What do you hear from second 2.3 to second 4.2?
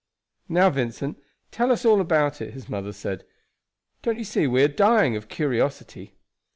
it," his mother said. "Don't